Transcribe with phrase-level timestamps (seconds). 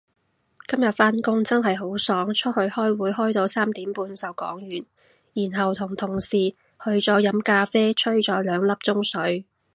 [0.67, 4.87] 今日返工真係好爽，出去開會開到三點半就講完，
[5.35, 9.45] 然後同同事去咗飲咖啡吹咗兩粒鐘水